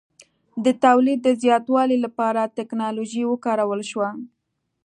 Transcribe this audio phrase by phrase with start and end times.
[0.65, 4.09] د تولید د زیاتوالي لپاره ټکنالوژي وکارول شوه.